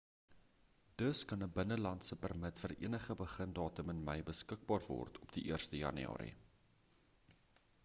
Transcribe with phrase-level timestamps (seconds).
[1.01, 5.85] dus kan 'n binnelandse permit vir enige begindatum in mei beskikbaar word op die 1ste
[5.85, 6.03] jan